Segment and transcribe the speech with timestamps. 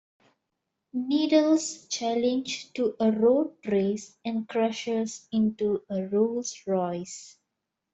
[0.93, 7.37] Needles' challenge to a road race and crashes into a Rolls-Royce.